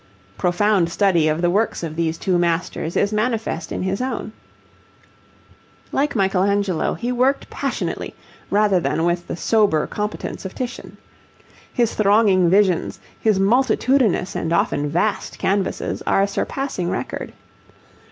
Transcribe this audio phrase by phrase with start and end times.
[0.35, 4.31] Profound study of the works of these two masters is manifest in his own.
[5.91, 8.15] Like Michelangelo he worked passionately
[8.49, 10.97] rather than with the sober competence of Titian.
[11.71, 17.31] His thronging visions, his multitudinous and often vast canvases are a surpassing record.